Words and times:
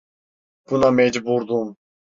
Buna 0.69 0.91
mecburdum. 0.91 1.77